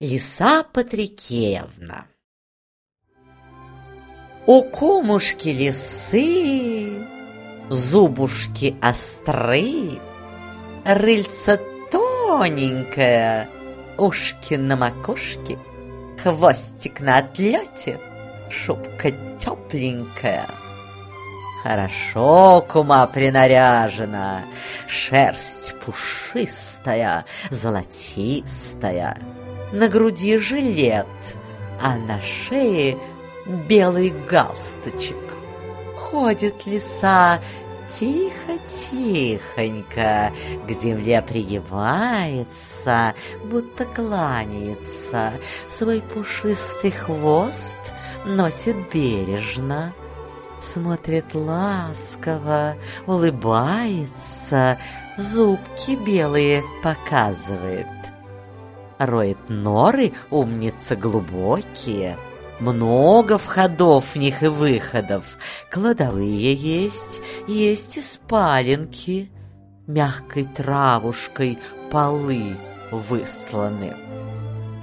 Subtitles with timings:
[0.00, 2.06] Лиса Патрикеевна
[4.46, 7.04] У кумушки лисы
[7.68, 9.98] Зубушки остры,
[10.84, 11.58] Рыльца
[11.90, 13.48] тоненькое,
[13.96, 15.58] Ушки на макушке,
[16.22, 17.98] Хвостик на отлете,
[18.52, 20.46] Шубка тепленькая.
[21.64, 24.44] Хорошо кума принаряжена,
[24.86, 29.18] Шерсть пушистая, золотистая—
[29.72, 31.06] на груди жилет,
[31.80, 32.98] а на шее
[33.68, 35.16] белый галстучек.
[35.96, 37.40] Ходит лиса
[37.86, 40.32] тихо-тихонько,
[40.66, 45.32] к земле пригибается, будто кланяется,
[45.68, 47.78] свой пушистый хвост
[48.24, 49.94] носит бережно.
[50.60, 52.76] Смотрит ласково,
[53.06, 54.76] улыбается,
[55.16, 57.86] зубки белые показывает
[58.98, 62.16] роет норы, умница глубокие.
[62.60, 65.38] Много входов в них и выходов.
[65.70, 69.30] Кладовые есть, есть и спаленки.
[69.86, 71.58] Мягкой травушкой
[71.90, 72.56] полы
[72.90, 73.94] высланы.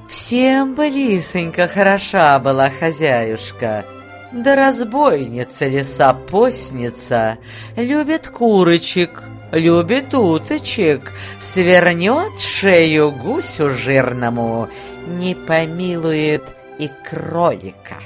[0.08, 3.86] Всем бы лисонька хороша была хозяюшка,
[4.32, 7.38] да разбойница лиса-постница
[7.76, 14.70] любит курочек, любит уточек, свернет шею гусю жирному,
[15.08, 16.44] не помилует
[16.80, 17.98] и кролика.